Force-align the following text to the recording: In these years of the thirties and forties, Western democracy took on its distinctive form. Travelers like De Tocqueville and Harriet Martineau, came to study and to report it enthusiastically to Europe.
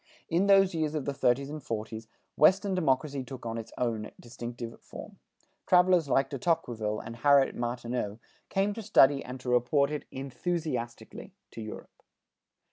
In 0.29 0.47
these 0.47 0.73
years 0.73 0.95
of 0.95 1.05
the 1.05 1.13
thirties 1.13 1.51
and 1.51 1.61
forties, 1.61 2.07
Western 2.35 2.73
democracy 2.73 3.23
took 3.23 3.45
on 3.45 3.59
its 3.59 3.71
distinctive 4.19 4.81
form. 4.81 5.19
Travelers 5.67 6.09
like 6.09 6.31
De 6.31 6.39
Tocqueville 6.39 6.99
and 6.99 7.17
Harriet 7.17 7.53
Martineau, 7.53 8.17
came 8.49 8.73
to 8.73 8.81
study 8.81 9.23
and 9.23 9.39
to 9.41 9.49
report 9.51 9.91
it 9.91 10.05
enthusiastically 10.09 11.33
to 11.51 11.61
Europe. 11.61 12.01